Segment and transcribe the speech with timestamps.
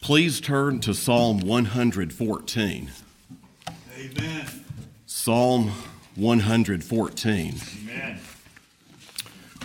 [0.00, 2.90] Please turn to Psalm 114.
[3.98, 4.46] Amen.
[5.06, 5.72] Psalm
[6.14, 7.54] 114.
[7.82, 8.20] Amen.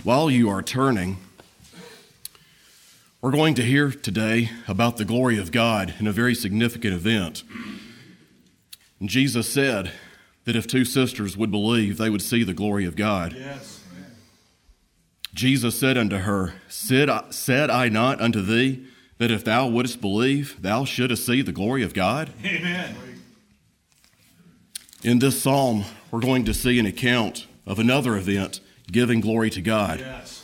[0.02, 1.16] While you are turning,
[3.22, 7.42] we're going to hear today about the glory of God in a very significant event.
[9.00, 9.92] And Jesus said
[10.44, 13.34] that if two sisters would believe, they would see the glory of God.
[13.34, 13.82] Yes.
[15.32, 18.86] Jesus said unto her, Said I, said I not unto thee
[19.18, 22.30] that if thou wouldst believe, thou shouldst see the glory of God?
[22.44, 22.96] Amen.
[25.02, 28.60] In this psalm, we're going to see an account of another event
[28.90, 30.00] giving glory to God.
[30.00, 30.42] Yes.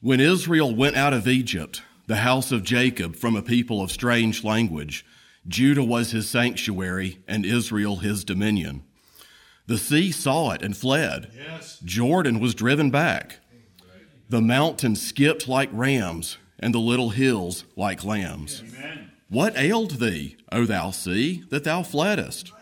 [0.00, 4.42] When Israel went out of Egypt, the house of Jacob, from a people of strange
[4.42, 5.04] language,
[5.46, 8.82] Judah was his sanctuary and Israel his dominion.
[9.66, 11.30] The sea saw it and fled.
[11.36, 11.78] Yes.
[11.84, 13.38] Jordan was driven back.
[14.28, 18.62] The mountains skipped like rams, and the little hills like lambs.
[18.68, 19.10] Amen.
[19.28, 22.52] What ailed thee, O thou sea, that thou fleddest?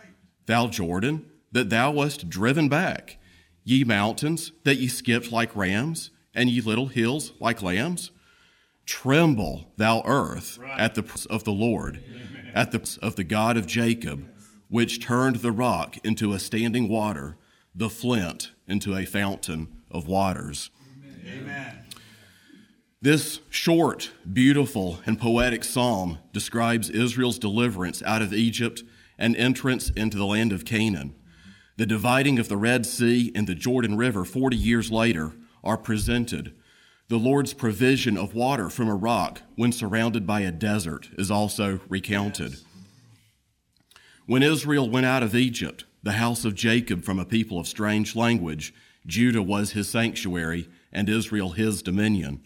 [0.47, 3.19] Thou Jordan, that thou wast driven back?
[3.65, 8.11] Ye mountains, that ye skipped like rams, and ye little hills like lambs?
[8.87, 10.79] Tremble, thou earth, Right.
[10.81, 12.03] at the praise of the Lord,
[12.55, 14.27] at the praise of the God of Jacob,
[14.69, 17.37] which turned the rock into a standing water,
[17.75, 20.71] the flint into a fountain of waters.
[21.27, 21.85] Amen.
[23.01, 28.83] This short, beautiful, and poetic psalm describes Israel's deliverance out of Egypt
[29.17, 31.15] and entrance into the land of Canaan.
[31.77, 35.33] The dividing of the Red Sea and the Jordan River 40 years later
[35.63, 36.57] are presented.
[37.07, 41.79] The Lord's provision of water from a rock when surrounded by a desert is also
[41.89, 42.57] recounted.
[44.27, 48.17] When Israel went out of Egypt, the house of Jacob from a people of strange
[48.17, 48.75] language,
[49.07, 52.45] Judah was his sanctuary and Israel his dominion.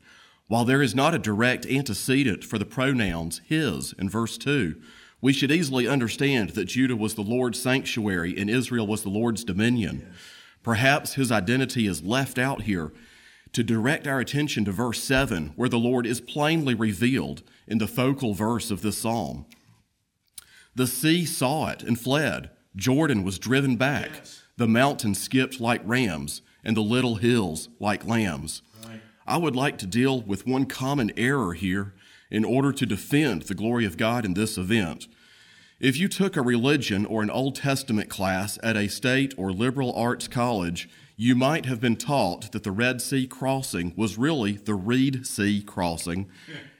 [0.53, 4.77] While there is not a direct antecedent for the pronouns his in verse 2,
[5.23, 9.45] we should easily understand that Judah was the Lord's sanctuary and Israel was the Lord's
[9.45, 10.13] dominion.
[10.63, 12.93] Perhaps his identity is left out here
[13.55, 17.89] to direct our attention to verse 7, where the Lord is plainly revealed in the
[17.89, 19.47] focal verse of this psalm.
[20.75, 22.51] The sea saw it and fled.
[22.77, 24.11] Jordan was driven back.
[24.17, 24.43] Yes.
[24.59, 28.61] The mountains skipped like rams, and the little hills like lambs.
[28.87, 29.01] Right.
[29.27, 31.95] I would like to deal with one common error here
[32.31, 35.07] in order to defend the glory of God in this event.
[35.79, 39.93] If you took a religion or an Old Testament class at a state or liberal
[39.95, 44.75] arts college, you might have been taught that the Red Sea crossing was really the
[44.75, 46.29] Reed Sea crossing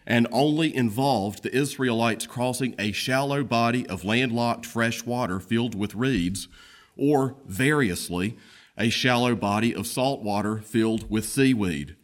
[0.07, 5.95] and only involved the Israelites crossing a shallow body of landlocked fresh water filled with
[5.95, 6.49] reeds,
[6.97, 8.37] or variously,
[8.77, 11.95] a shallow body of salt water filled with seaweed.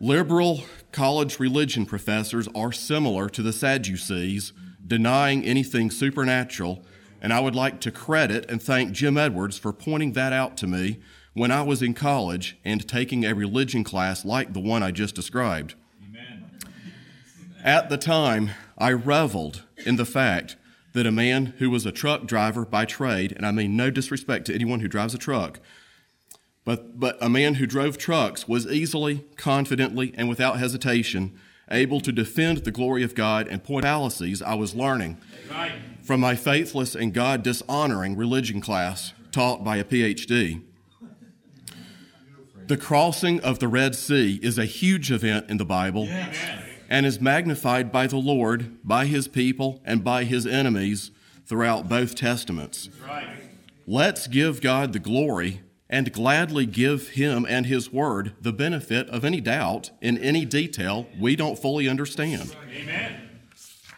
[0.00, 4.52] Liberal college religion professors are similar to the Sadducees,
[4.84, 6.84] denying anything supernatural,
[7.22, 10.66] and I would like to credit and thank Jim Edwards for pointing that out to
[10.66, 10.98] me
[11.32, 15.14] when I was in college and taking a religion class like the one I just
[15.14, 15.74] described.
[17.62, 20.56] At the time, I reveled in the fact
[20.92, 24.46] that a man who was a truck driver by trade, and I mean no disrespect
[24.46, 25.60] to anyone who drives a truck,
[26.64, 31.32] but, but a man who drove trucks was easily, confidently, and without hesitation
[31.70, 35.16] able to defend the glory of God and point fallacies I was learning
[35.50, 35.72] Right.
[36.02, 40.60] from my faithless and God dishonoring religion class taught by a PhD.
[42.66, 46.36] The crossing of the Red Sea is a huge event in the Bible Yes.
[46.88, 51.10] and is magnified by the Lord, by his people, and by his enemies
[51.46, 52.88] throughout both testaments.
[53.06, 53.26] Right.
[53.86, 59.24] Let's give God the glory and gladly give him and his word the benefit of
[59.24, 62.56] any doubt in any detail we don't fully understand.
[62.74, 63.20] Amen.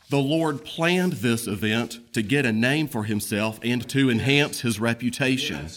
[0.08, 4.78] The Lord planned this event to get a name for himself and to enhance his
[4.78, 5.68] reputation.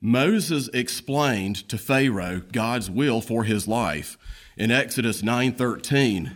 [0.00, 4.16] Moses explained to Pharaoh God's will for his life
[4.56, 6.32] in Exodus 9:13.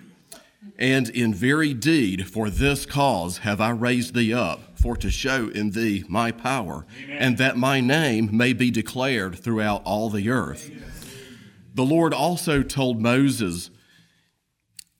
[0.78, 5.48] And in very deed for this cause have I raised thee up for to show
[5.48, 10.70] in thee my power and that my name may be declared throughout all the earth.
[11.74, 13.70] The Lord also told Moses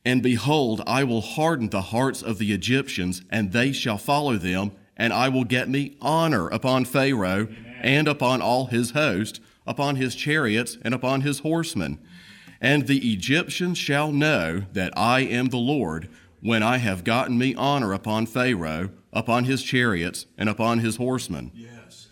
[0.05, 4.73] and behold, I will harden the hearts of the Egyptians, and they shall follow them,
[4.97, 7.49] and I will get me honor upon Pharaoh
[7.81, 11.99] and upon all his host, upon his chariots and upon his horsemen.
[12.61, 16.09] And the Egyptians shall know that I am the Lord
[16.46, 21.50] when I have gotten me honor upon Pharaoh, upon his chariots, and upon his horsemen.
[21.52, 22.06] Yes.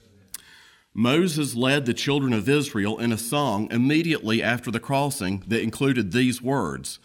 [0.92, 6.10] Moses led the children of Israel in a song immediately after the crossing that included
[6.10, 6.98] these words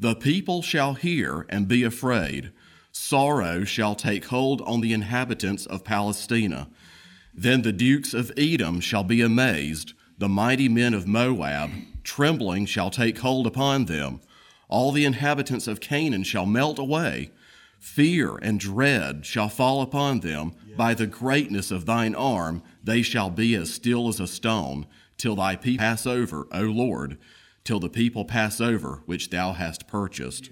[0.00, 2.50] The people shall hear and be afraid.
[2.90, 6.68] Sorrow shall take hold on the inhabitants of Palestina.
[7.32, 9.92] Then the dukes of Edom shall be amazed.
[10.18, 11.70] The mighty men of Moab,
[12.02, 14.20] trembling, shall take hold upon them.
[14.72, 17.30] All the inhabitants of Canaan shall melt away.
[17.78, 20.54] Fear and dread shall fall upon them.
[20.78, 24.86] By the greatness of thine arm, they shall be as still as a stone,
[25.18, 27.18] till thy people pass over, O Lord,
[27.64, 30.48] till the people pass over which thou hast purchased.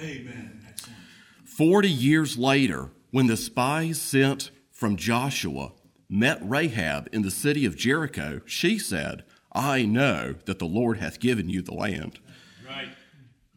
[0.00, 0.64] Amen.
[0.68, 0.98] Excellent.
[1.44, 5.72] Forty years later, when the spies sent from Joshua
[6.08, 11.18] met Rahab in the city of Jericho, she said, I know that the Lord hath
[11.18, 12.20] given you the land.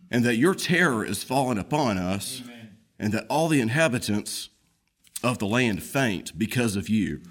[0.10, 2.78] And that your terror is fallen upon us, Amen.
[3.00, 4.50] and that all the inhabitants
[5.24, 7.22] of the land faint because of you.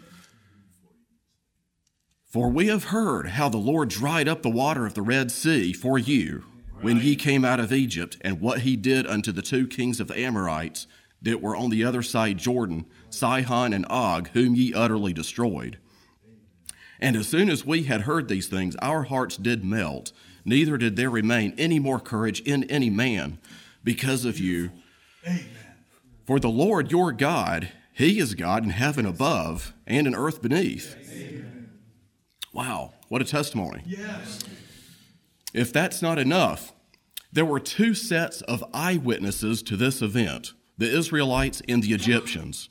[2.26, 5.72] For we have heard how the Lord dried up the water of the Red Sea
[5.72, 6.44] for you
[6.80, 10.08] when ye came out of Egypt, and what he did unto the two kings of
[10.08, 10.86] the Amorites
[11.22, 15.78] that were on the other side Jordan, Sihon and Og, whom ye utterly destroyed.
[17.00, 20.12] And as soon as we had heard these things, our hearts did melt,
[20.46, 23.38] neither did there remain any more courage in any man
[23.84, 24.70] because of you.
[25.26, 25.44] Amen.
[26.24, 30.96] For the Lord your God, He is God in heaven above and in earth beneath.
[32.52, 33.82] Wow, what a testimony.
[33.84, 34.42] Yes.
[35.52, 36.72] If that's not enough,
[37.32, 42.68] there were two sets of eyewitnesses to this event the Israelites and the Egyptians.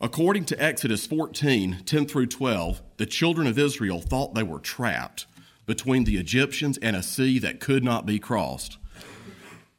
[0.00, 5.26] According to Exodus 14 10 through 12, the children of Israel thought they were trapped
[5.70, 8.76] between the Egyptians and a sea that could not be crossed.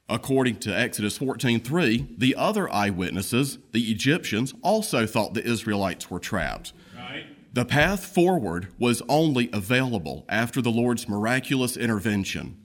[0.07, 6.71] According to Exodus 14:3, the other eyewitnesses, the Egyptians, also thought the Israelites were trapped.
[6.95, 7.25] Right.
[7.53, 12.55] The path forward was only available after the Lord's miraculous intervention.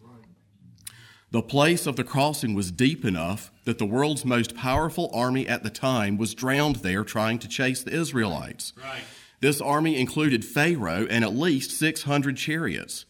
[1.32, 5.64] The place of the crossing was deep enough that the world's most powerful army at
[5.64, 8.72] the time was drowned there trying to chase the Israelites.
[8.76, 9.02] Right.
[9.40, 13.04] This army included Pharaoh and at least 600 chariots.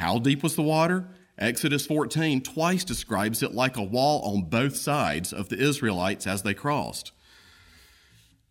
[0.00, 1.08] How deep was the water?
[1.36, 6.40] Exodus 14 twice describes it like a wall on both sides of the Israelites as
[6.40, 7.12] they crossed.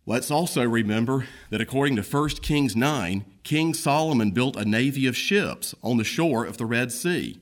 [0.06, 5.16] Let's also remember that according to 1 Kings 9, King Solomon built a navy of
[5.16, 7.40] ships on the shore of the Red Sea.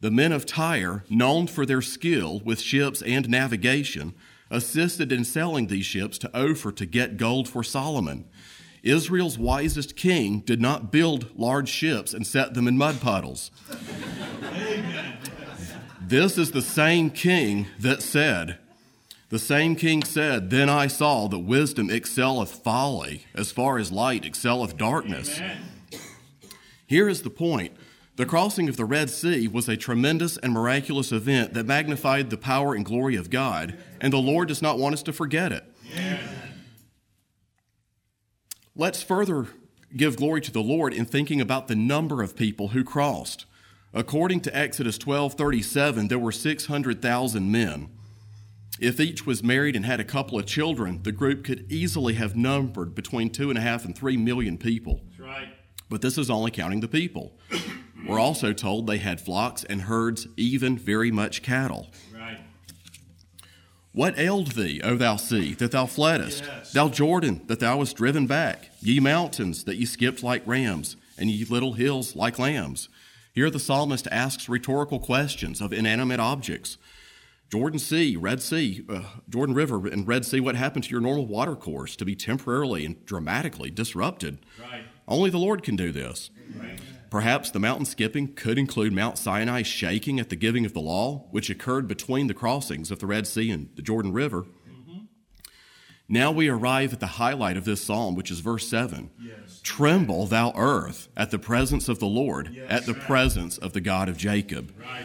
[0.00, 4.14] The men of Tyre, known for their skill with ships and navigation,
[4.50, 8.24] assisted in selling these ships to Ophir to get gold for Solomon.
[8.84, 13.50] Israel's wisest king did not build large ships and set them in mud puddles.
[16.00, 18.58] This is the same king that said,
[19.30, 24.24] the same king said, Then I saw that wisdom excelleth folly, as far as light
[24.24, 25.38] excelleth darkness.
[25.38, 25.58] Amen.
[26.86, 27.72] Here is the point.
[28.14, 32.36] The crossing of the Red Sea was a tremendous and miraculous event that magnified the
[32.36, 35.64] power and glory of God, and the Lord does not want us to forget it.
[38.76, 39.46] Let's further
[39.96, 43.46] give glory to the Lord in thinking about the number of people who crossed.
[43.92, 47.88] According to Exodus 12:37, there were 600,000 men.
[48.80, 52.34] If each was married and had a couple of children, the group could easily have
[52.34, 55.02] numbered between two and a half and three million people.
[55.10, 55.48] That's right.
[55.88, 57.38] But this is only counting the people.
[58.08, 61.92] We're also told they had flocks and herds, even very much cattle.
[63.94, 66.42] What ailed thee, O thou sea, that thou fleddest?
[66.44, 66.72] Yes.
[66.72, 68.70] Thou Jordan, that thou wast driven back?
[68.80, 72.88] Ye mountains, that ye skipped like rams, and ye little hills like lambs?
[73.32, 76.76] Here the psalmist asks rhetorical questions of inanimate objects.
[77.52, 81.26] Jordan Sea, Red Sea, uh, Jordan River, and Red Sea, what happened to your normal
[81.26, 84.38] water course to be temporarily and dramatically disrupted?
[84.60, 84.82] Right.
[85.06, 86.30] Only the Lord can do this.
[86.58, 86.80] Right.
[87.14, 91.28] Perhaps the mountain skipping could include Mount Sinai shaking at the giving of the law,
[91.30, 94.42] which occurred between the crossings of the Red Sea and the Jordan River.
[94.42, 95.04] Mm-hmm.
[96.08, 99.12] Now we arrive at the highlight of this psalm, which is verse 7.
[99.22, 99.60] Yes.
[99.62, 104.08] Tremble, thou earth, at the presence of the Lord, at the presence of the God
[104.08, 104.74] of Jacob.
[104.76, 105.04] Right.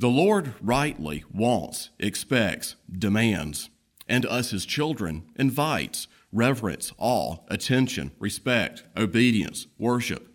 [0.00, 3.70] The Lord rightly wants, expects, demands,
[4.08, 10.30] and us, his children, invites reverence, awe, attention, respect, obedience, worship.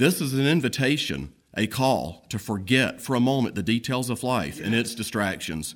[0.00, 4.58] This is an invitation, a call to forget for a moment the details of life
[4.58, 5.74] and its distractions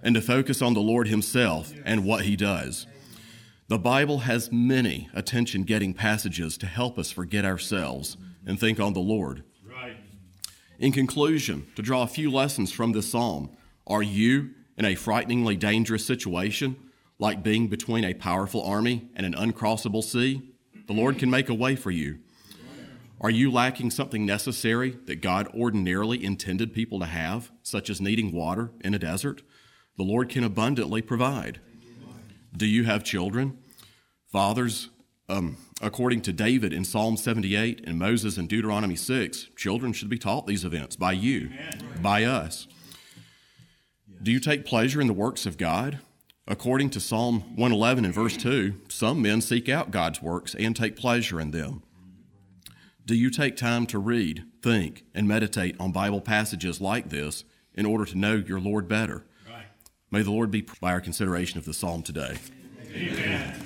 [0.00, 2.86] and to focus on the Lord Himself and what He does.
[3.66, 8.16] The Bible has many attention getting passages to help us forget ourselves
[8.46, 9.42] and think on the Lord.
[9.68, 9.96] Right.
[10.78, 13.50] In conclusion, to draw a few lessons from this psalm,
[13.88, 16.76] are you in a frighteningly dangerous situation,
[17.18, 20.54] like being between a powerful army and an uncrossable sea?
[20.86, 22.20] The Lord can make a way for you.
[23.24, 28.32] Are you lacking something necessary that God ordinarily intended people to have, such as needing
[28.32, 29.40] water in a desert?
[29.96, 31.58] The Lord can abundantly provide.
[32.54, 33.56] Do you have children?
[34.30, 34.90] Fathers,
[35.30, 40.18] um, according to David in Psalm 78 and Moses in Deuteronomy 6, children should be
[40.18, 41.48] taught these events by you,
[42.02, 42.68] by us.
[44.22, 45.98] Do you take pleasure in the works of God?
[46.46, 50.94] According to Psalm 111 and verse 2, some men seek out God's works and take
[50.94, 51.84] pleasure in them.
[53.06, 57.44] Do you take time to read, think, and meditate on Bible passages like this
[57.74, 59.26] in order to know your Lord better?
[59.46, 59.66] Right.
[60.10, 62.38] May the Lord be by our consideration of the psalm today.
[62.94, 63.63] Amen.